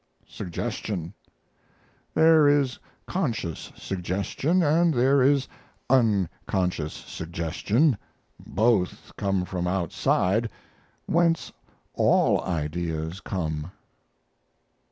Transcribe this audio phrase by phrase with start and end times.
[0.27, 1.13] SUGGESTION
[2.15, 4.57] There is conscious suggestion
[4.91, 5.47] & there is
[5.91, 7.99] unconscious suggestion
[8.39, 10.49] both come from outside
[11.05, 11.51] whence
[11.93, 13.69] all ideas come.